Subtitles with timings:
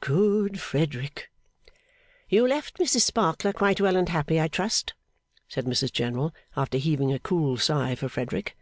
[0.00, 1.30] Good Frederick!'
[2.28, 4.92] 'You left Mrs Sparkler quite well and happy, I trust?'
[5.46, 8.56] said Mrs General, after heaving a cool sigh for Frederick.